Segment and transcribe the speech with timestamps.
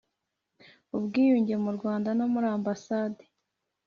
[0.97, 3.23] ubwiyunge mu Rwanda no muri Ambasande